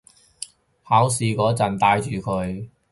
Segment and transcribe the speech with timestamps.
[0.83, 2.67] 考試嗰陣戴住佢